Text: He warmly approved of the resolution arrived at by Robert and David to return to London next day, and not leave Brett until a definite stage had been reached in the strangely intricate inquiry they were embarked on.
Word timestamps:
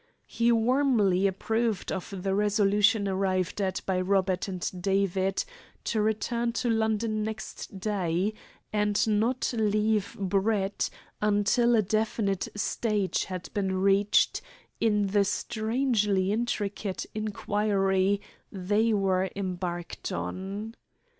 He 0.25 0.51
warmly 0.51 1.27
approved 1.27 1.91
of 1.91 2.23
the 2.23 2.33
resolution 2.33 3.07
arrived 3.07 3.61
at 3.61 3.81
by 3.85 4.01
Robert 4.01 4.47
and 4.47 4.67
David 4.81 5.43
to 5.83 6.01
return 6.01 6.53
to 6.53 6.71
London 6.71 7.21
next 7.21 7.79
day, 7.79 8.33
and 8.73 9.07
not 9.07 9.53
leave 9.55 10.17
Brett 10.19 10.89
until 11.21 11.75
a 11.75 11.83
definite 11.83 12.47
stage 12.55 13.25
had 13.25 13.53
been 13.53 13.77
reached 13.77 14.41
in 14.79 15.05
the 15.05 15.23
strangely 15.23 16.31
intricate 16.31 17.05
inquiry 17.13 18.21
they 18.51 18.93
were 18.93 19.29
embarked 19.35 20.11
on. 20.11 20.73